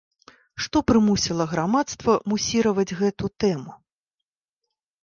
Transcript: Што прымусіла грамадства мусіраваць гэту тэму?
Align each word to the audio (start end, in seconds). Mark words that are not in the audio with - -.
Што 0.65 0.81
прымусіла 0.91 1.45
грамадства 1.53 2.17
мусіраваць 2.35 2.89
гэту 3.05 3.25
тэму? 3.45 3.79